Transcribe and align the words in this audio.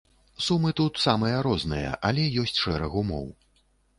Сумы 0.45 0.71
тут 0.79 1.01
самыя 1.01 1.41
розныя, 1.47 1.91
але 2.09 2.25
ёсць 2.45 2.57
шэраг 2.63 2.91
умоў. 3.05 3.29